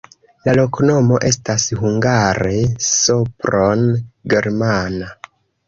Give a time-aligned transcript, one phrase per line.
[0.45, 2.55] La loknomo estas hungare:
[2.87, 5.15] Sopron-germana.